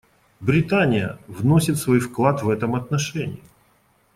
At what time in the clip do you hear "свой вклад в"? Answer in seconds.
1.77-2.49